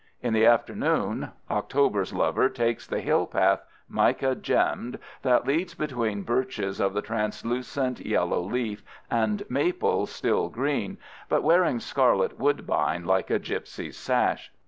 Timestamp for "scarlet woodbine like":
11.79-13.29